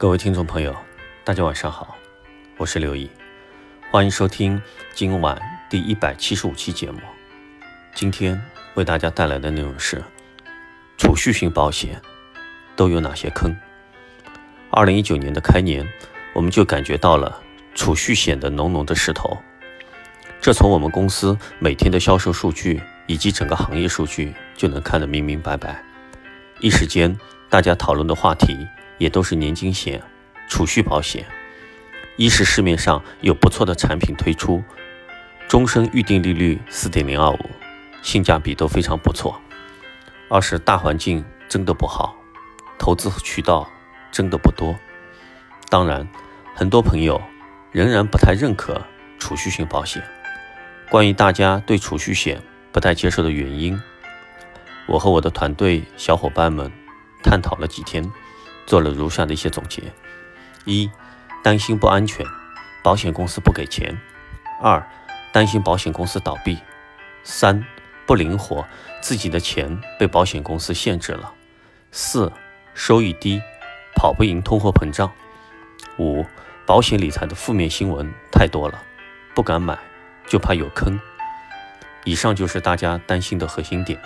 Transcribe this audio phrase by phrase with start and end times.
[0.00, 0.74] 各位听众朋友，
[1.24, 1.94] 大家晚上好，
[2.56, 3.10] 我是刘毅，
[3.90, 4.58] 欢迎收听
[4.94, 5.38] 今晚
[5.68, 6.98] 第一百七十五期节目。
[7.94, 8.40] 今天
[8.76, 10.02] 为大家带来的内容是：
[10.96, 12.00] 储蓄型保险
[12.74, 13.54] 都有哪些坑？
[14.70, 15.86] 二零一九年的开年，
[16.32, 17.38] 我们就感觉到了
[17.74, 19.36] 储蓄险的浓浓的势头，
[20.40, 25.84] 这从我们公司每天的销售数据以及整个行业数据就能看得明明白白。
[26.60, 27.14] 一时间，
[27.50, 28.66] 大家讨论的话题。
[29.00, 30.00] 也都是年金险、
[30.46, 31.26] 储蓄保险。
[32.16, 34.62] 一是市面上有不错的产品推出，
[35.48, 37.50] 终身预定利率四点零二五，
[38.02, 39.34] 性价比都非常不错；
[40.28, 42.14] 二是大环境真的不好，
[42.78, 43.66] 投资渠道
[44.12, 44.76] 真的不多。
[45.70, 46.06] 当然，
[46.54, 47.18] 很多朋友
[47.72, 48.78] 仍然不太认可
[49.18, 50.02] 储蓄型保险。
[50.90, 53.80] 关于大家对储蓄险不太接受的原因，
[54.86, 56.70] 我和我的团队小伙伴们
[57.22, 58.04] 探讨了几天。
[58.70, 59.82] 做了如下的一些总结：
[60.64, 60.88] 一、
[61.42, 62.24] 担心不安全，
[62.84, 63.92] 保险公司不给钱；
[64.62, 64.80] 二、
[65.32, 66.54] 担心保险公司倒闭；
[67.24, 67.66] 三、
[68.06, 68.64] 不灵活，
[69.00, 71.32] 自己的钱被保险公司限制了；
[71.90, 72.32] 四、
[72.72, 73.42] 收益低，
[73.96, 75.08] 跑不赢通货膨胀；
[75.98, 76.24] 五、
[76.64, 78.80] 保险理财的负面新闻太多了，
[79.34, 79.76] 不敢买，
[80.28, 81.00] 就怕有坑。
[82.04, 84.00] 以上就是大家担心的核心点。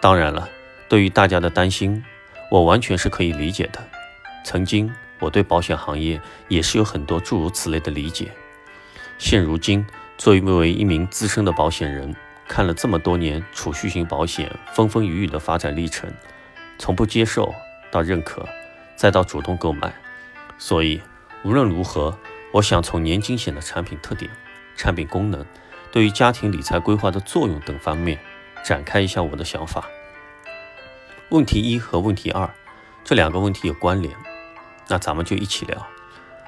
[0.00, 0.48] 当然了，
[0.88, 2.04] 对于大家的担心。
[2.50, 3.82] 我完全是可以理解的。
[4.44, 8.30] 曾经我对保险行业也是有很多诸如此类的理解。
[9.18, 9.86] 现如今，
[10.18, 12.14] 作为一名资深的保险人，
[12.46, 16.12] 看了这么多年储蓄型保险风风雨雨的发展历程，
[16.78, 17.54] 从不接受
[17.90, 18.46] 到认可，
[18.94, 19.92] 再到主动购买，
[20.58, 21.00] 所以
[21.42, 22.16] 无论如何，
[22.52, 24.30] 我想从年金险的产品特点、
[24.76, 25.44] 产品功能、
[25.90, 28.18] 对于家庭理财规划的作用等方面，
[28.62, 29.88] 展开一下我的想法。
[31.30, 32.48] 问题一和问题二
[33.02, 34.14] 这两个问题有关联，
[34.86, 35.84] 那咱们就一起聊。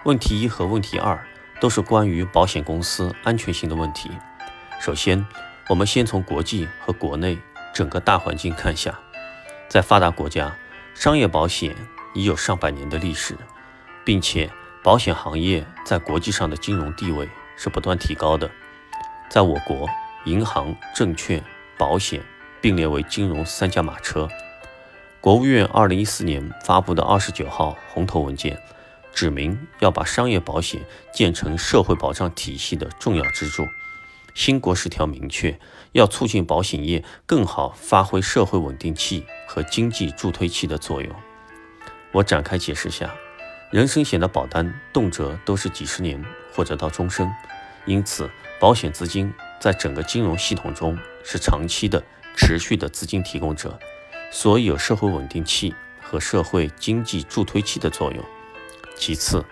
[0.05, 1.19] 问题一和问题二
[1.61, 4.09] 都是关于保险公司安全性的问题。
[4.81, 5.27] 首先，
[5.69, 7.37] 我们先从国际和国内
[7.75, 8.97] 整个大环境看下，
[9.69, 10.57] 在发达国家，
[10.95, 11.75] 商业保险
[12.15, 13.37] 已有上百年的历史，
[14.05, 14.49] 并且
[14.85, 18.49] 保险行业在国际上的金融地位是不断提高的。
[19.29, 19.89] 在我国，
[20.25, 21.43] 银行、证券、
[21.77, 22.23] 保险
[22.61, 24.29] 并列为金融三驾马车。
[25.21, 28.57] 国务院二零一四年发布的二十九号红头文件，
[29.13, 30.81] 指明要把商业保险
[31.13, 33.67] 建成社会保障体系的重要支柱。
[34.33, 35.59] 新国十条明确，
[35.91, 41.13] 要促进保险业更好发挥社会稳定器和经济助推器的作用。
[42.13, 43.13] 我展开解释下，
[43.73, 46.25] 人身险的保单动辄都是几十年
[46.55, 47.29] 或者到终身，
[47.87, 48.31] 因此
[48.61, 52.01] 保险资金在整个金融系统中是长期的、
[52.37, 53.77] 持续的资金提供者。
[54.31, 58.25] 所以有社会稳定器和社会经济助推器的作用。
[58.95, 59.45] 其次，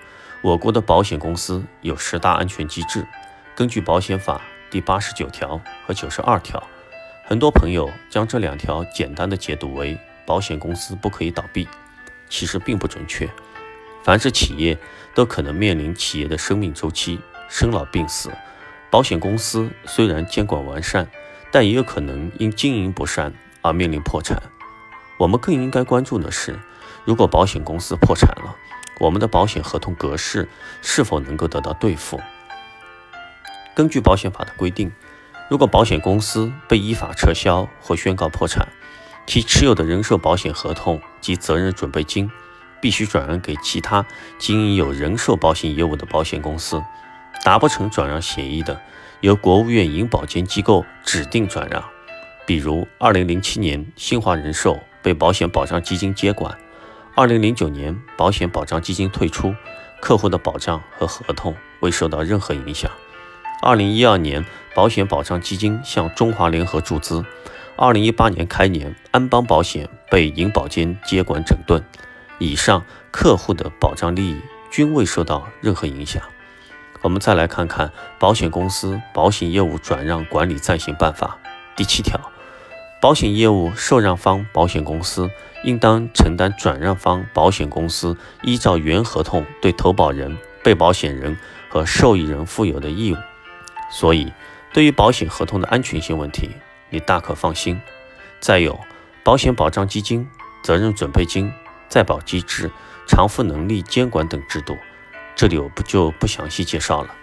[0.43, 3.07] 我国的保险公司有十大安全机制。
[3.55, 6.63] 根据保险法第八十九条和九十二条，
[7.25, 11.67] 很多朋友将这两条简单的解读为保险公司不可以倒闭，
[12.29, 13.29] 其实并不准确。
[14.03, 14.77] 凡是企业
[15.15, 18.31] 都可能面临企业的生命周期、生老病死。
[18.91, 21.09] 保险公司虽然监管完善，
[21.51, 23.33] 但也有可能因经营不善
[23.63, 24.41] 而面临破产。
[25.19, 26.59] 我们更应该关注的是，
[27.04, 28.54] 如果保险公司破产了，
[29.00, 30.49] 我们的保险合同格式
[30.82, 32.21] 是否能够得到兑付？
[33.75, 34.93] 根据保险法的规定，
[35.49, 38.69] 如果保险公司被依法撤销或宣告破产，
[39.27, 42.31] 其持有的人寿保险合同及责任准备金
[42.81, 44.06] 必须转让给其他
[44.38, 46.83] 经营有人寿保险业务的保险公司。
[47.44, 48.81] 达不成转让协议的，
[49.21, 51.84] 由国务院银保监机构指定转让。
[52.44, 54.81] 比如，二零零七年新华人寿。
[55.06, 56.59] 被保险保障基金接管。
[57.15, 59.55] 二零零九年，保险保障基金退出，
[60.00, 62.91] 客户的保障和合同未受到任何影响。
[63.62, 67.25] 二零一二年，保险保障基金向中华联合注资。
[67.77, 71.81] 二零一八年开年，安邦保险被银保监接管整顿。
[72.41, 74.41] 以上客户的保障利益
[74.72, 76.21] 均未受到任何影响。
[77.03, 77.86] 我们再来看看
[78.19, 81.39] 《保险公司保险业务转让管理暂行办法》
[81.77, 82.21] 第七条。
[82.98, 85.31] 保险业务受让方保险公司
[85.65, 91.37] 应当承担转让方保险公司依照原合同对投保人、被保险人
[91.69, 93.16] 和受益人负有的义务。
[93.91, 94.33] 所以，
[94.72, 96.51] 对于保险合同的安全性问题，
[96.91, 97.81] 你大可放心。
[98.41, 98.81] 再有，
[99.22, 100.27] 保险保障基金、
[100.63, 101.53] 责任准备金、
[101.89, 102.71] 再保机制、
[103.07, 104.77] 偿付能力监管等制度，
[105.37, 107.15] 这里我不就不详细介绍了。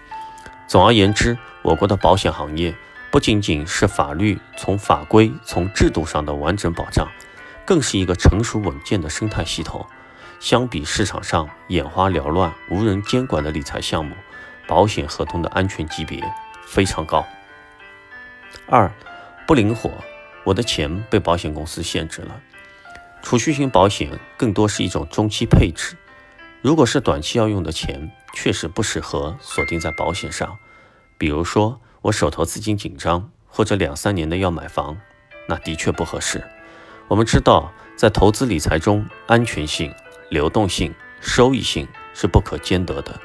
[0.68, 2.74] 总而言之，我国的保险行业。
[3.14, 7.08] 不仅仅是法律从法规、从制度上的完整保障，
[7.64, 9.86] 更是一个成熟稳健的生态系统。
[10.40, 14.16] 相比市场上眼花缭乱、无人监管的理财项目，
[14.66, 16.24] 保险合同的安全级别
[16.66, 17.24] 非常高。
[18.66, 18.92] 二，
[19.46, 19.92] 不灵活，
[20.44, 22.42] 我的钱被保险公司限制了。
[23.22, 25.96] 储蓄型保险更多是一种中期配置，
[26.64, 30.58] 如果是短期要用的钱，确实不适合锁定在保险上。
[31.20, 34.98] 比如说，我手头资金紧张，或者两三年的要买房，
[35.48, 36.44] 那的确不合适。
[37.08, 39.92] 我们知道，在投资理财中，安全性。
[40.30, 40.92] 流动性、
[41.22, 43.20] 收益性是不可兼得的。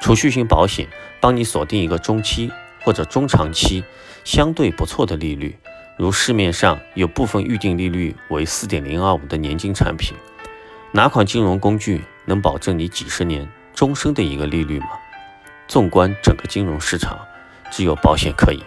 [0.00, 0.86] 储蓄型保险
[1.20, 2.52] 帮你锁定一个中期
[2.84, 3.82] 或者中长期
[4.22, 5.58] 相对不错的利率，
[5.98, 10.16] 如市面上有部分预定利率为四点零二五的年金产品。
[10.92, 14.86] 哪款金融工具能保证你几十年、终生的一个利率吗？
[15.66, 17.18] 纵观整个金融市场，
[17.70, 18.62] 只有保险可以。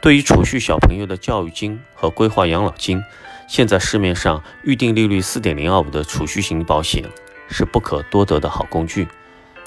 [0.00, 3.02] 对于储蓄小朋友的教育金和规划养老金。
[3.48, 7.02] 现在市面上预定利率四点零二五的储蓄型保险
[7.48, 9.08] 是不可多得的好工具。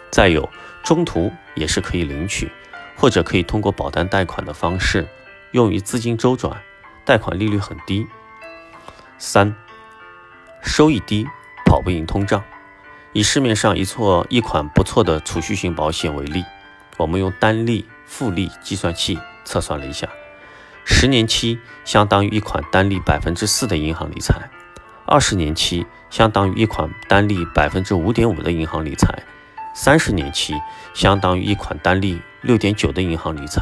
[0.10, 0.50] 再有，
[0.86, 2.50] 中途也是可以领取，
[2.96, 5.06] 或者可以通过保单贷款的方式
[5.52, 6.62] 用于资金周转，
[7.04, 8.08] 贷款利率很低。
[9.18, 9.54] 三，
[10.62, 11.28] 收益低，
[11.66, 12.42] 跑不赢通胀。
[13.12, 16.46] 以市面上一错一款不错的储蓄型保险为例，
[16.96, 20.08] 我们用单利、复利计算器测算了一下。
[20.86, 24.50] 十年期相当于一款单利百分之四的银行理财，
[25.06, 29.24] 二十年期相当于一款单利百分之五点五的银行理财，
[29.74, 30.54] 三十年期
[30.94, 33.62] 相当于一款单利六点九的银行理财，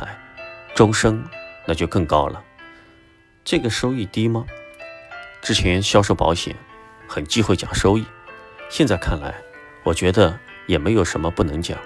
[0.73, 1.23] 终生
[1.67, 2.41] 那就更高了。
[3.43, 4.45] 这个收益低吗？
[5.41, 6.55] 之前销售保险
[7.07, 8.05] 很忌讳讲收益，
[8.69, 9.35] 现在看来，
[9.83, 11.77] 我觉得也没有什么不能讲。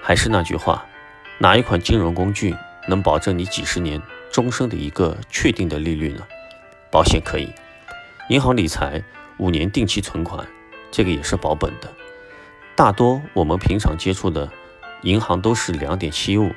[0.00, 0.84] 还是那句话，
[1.38, 2.54] 哪一款金融工具
[2.88, 4.00] 能保证你几十年？
[4.30, 6.26] 终生的一个确定的利率呢？
[6.90, 7.52] 保险可以，
[8.30, 9.02] 银行理财
[9.36, 10.46] 五年定期存款，
[10.90, 11.92] 这个也是保本的。
[12.74, 14.50] 大多我们平常接触的
[15.02, 16.50] 银行都是两点七五，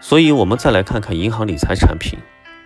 [0.00, 2.18] 所以我们再来看看银行理财产品。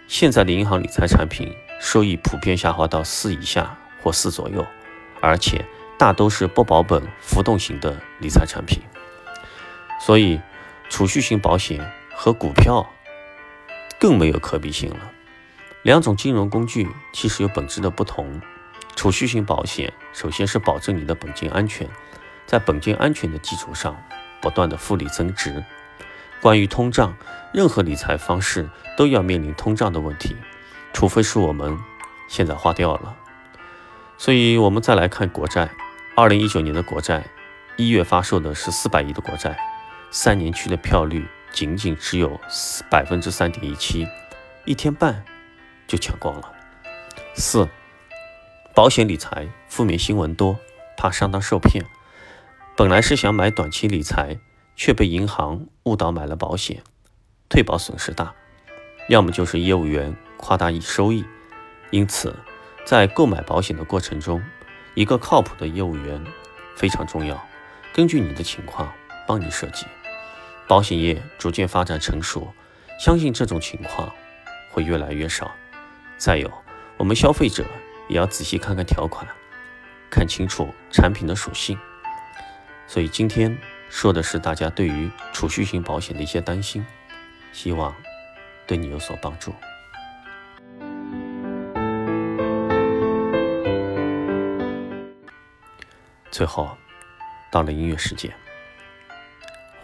[0.09, 4.67] 现在的银行理财产品收益普遍下滑到四以下或四左右，
[5.21, 5.65] 而且
[5.99, 8.83] 大都是不保本、浮动型的理财产品。
[10.01, 10.41] 所以，
[10.91, 12.87] 储蓄型保险和股票。
[13.99, 15.13] 更没有可比性了。
[15.83, 18.41] 两种金融工具其实有本质的不同。
[18.97, 21.87] 储蓄型保险首先是保证你的本金安全，
[22.47, 24.03] 在本金安全的基础上
[24.41, 25.63] 不断的复利增值。
[26.41, 27.15] 关于通胀，
[27.53, 30.35] 任何理财方式都要面临通胀的问题，
[30.95, 31.79] 除非是我们
[32.27, 33.15] 现在花掉了。
[34.17, 35.69] 所以，我们再来看国债。
[36.17, 37.25] 二零一九年的国债，
[37.77, 39.59] 一月发售的是四百亿的国债，
[40.11, 41.27] 三年期的票率。
[41.53, 42.41] 仅仅只有
[42.89, 44.07] 百分之三点一七，
[44.65, 45.25] 一天半
[45.89, 46.53] 就抢光了。
[47.35, 47.69] 四，
[48.73, 50.57] 保险理财负面新闻多，
[50.97, 51.85] 怕上当受骗。
[52.77, 54.39] 本来是想买短期理财，
[54.77, 56.85] 却被银行误导买了保险，
[57.49, 58.33] 退保损失大。
[59.09, 61.25] 要么就是业务员夸大收益。
[61.91, 62.33] 因此，
[62.85, 64.41] 在购买保险的过程中，
[64.95, 66.25] 一个靠谱的业务员
[66.77, 67.45] 非常重要，
[67.93, 68.89] 根据你的情况
[69.27, 69.85] 帮你设计。
[70.71, 72.55] 保险业逐渐发展成熟，
[72.97, 74.09] 相信这种情况
[74.71, 75.51] 会越来越少。
[76.17, 76.49] 再有，
[76.97, 77.67] 我们消费者
[78.09, 79.27] 也要仔细看看条款，
[80.09, 81.77] 看清楚产品的属性。
[82.87, 86.87] 所以今天说的是大家对于储蓄型保险的一些担心，
[87.53, 87.93] 希望
[88.65, 89.53] 对你有所帮助。
[96.31, 96.71] 最后，
[97.51, 98.33] 到了音乐时间。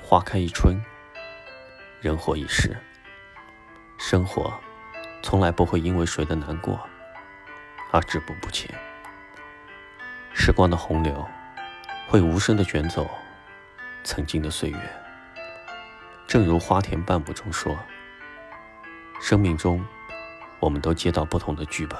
[0.08, 0.80] 花开一春，
[2.00, 2.76] 人活一世。
[3.98, 4.56] 生活
[5.20, 6.78] 从来不会因为谁的难过
[7.90, 8.72] 而止步不前。
[10.32, 11.28] 时光的洪流
[12.06, 13.10] 会无声的卷走
[14.04, 14.78] 曾经的岁月。
[16.28, 17.76] 正如花田半步中说
[19.20, 19.84] ：“生命中，
[20.60, 21.98] 我们都接到不同的剧本，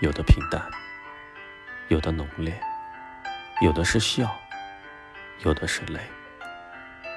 [0.00, 0.60] 有的平淡，
[1.86, 2.60] 有的浓烈，
[3.60, 4.28] 有的是笑，
[5.44, 6.00] 有的是泪。”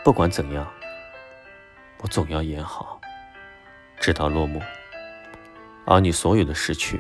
[0.04, 0.68] 不管怎样，
[2.00, 3.00] 我总要演好，
[4.00, 4.62] 直到落幕。
[5.86, 7.00] 而你所有的失去，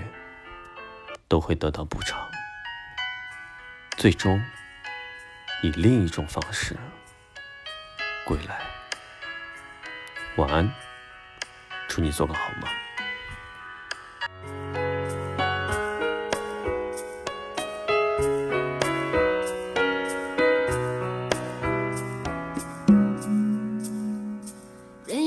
[1.27, 2.29] 都会得到补偿，
[3.98, 4.39] 最终
[5.63, 6.77] 以另一种方式
[8.24, 8.62] 归来。
[10.36, 10.72] 晚安，
[11.88, 12.80] 祝你做个好梦。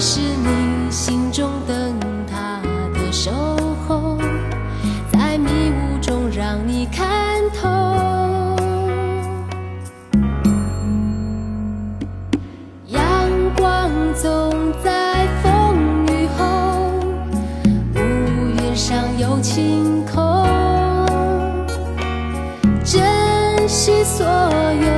[0.00, 2.60] 是你心中灯塔
[2.94, 3.32] 的守
[3.88, 4.16] 候，
[5.10, 7.66] 在迷雾中让你看透。
[12.86, 13.02] 阳
[13.56, 16.92] 光总在风雨后，
[17.96, 17.98] 乌
[18.62, 20.46] 云上有晴空。
[22.84, 24.97] 珍惜所有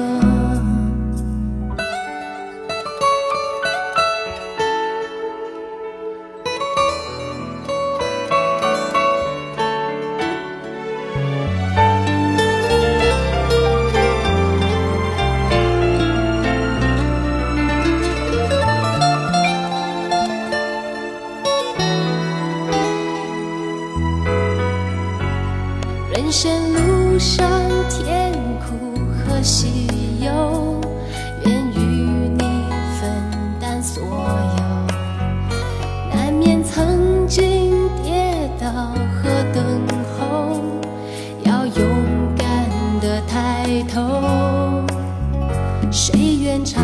[26.31, 27.45] 人生路上
[27.89, 29.89] 甜苦和喜
[30.21, 30.79] 忧，
[31.43, 31.79] 愿与
[32.37, 32.69] 你
[33.01, 33.11] 分
[33.59, 34.63] 担所有。
[36.09, 39.61] 难免曾经跌倒和等
[40.17, 40.61] 候，
[41.43, 41.85] 要勇
[42.37, 42.47] 敢
[43.01, 44.85] 的抬头。
[45.91, 46.81] 谁愿尝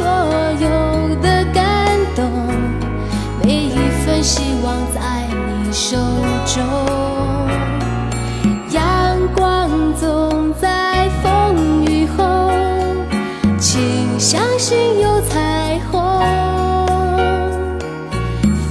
[0.00, 1.62] 所有的感
[2.16, 2.24] 动，
[3.44, 5.98] 每一份希望在你手
[6.46, 6.64] 中。
[8.70, 8.80] 阳
[9.36, 9.68] 光
[10.00, 12.50] 总在风雨后，
[13.58, 16.00] 请相信有彩虹。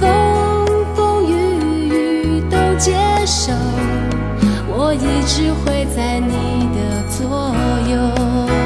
[0.00, 2.92] 风风雨雨都接
[3.24, 3.52] 受，
[4.66, 7.54] 我一直会在你的左
[7.88, 8.59] 右。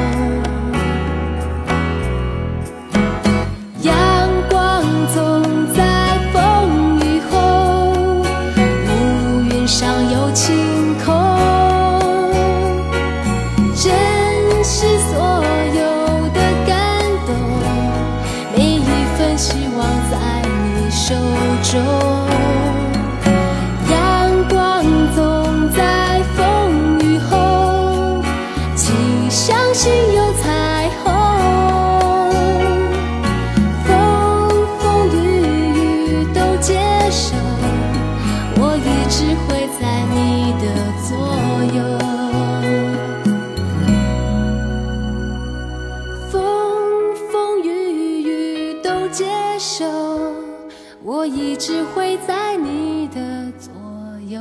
[51.07, 53.71] 我一直会在你的左
[54.27, 54.41] 右。